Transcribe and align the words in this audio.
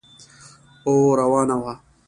او 0.85 0.93
روانه 1.19 1.55
وه. 1.63 1.73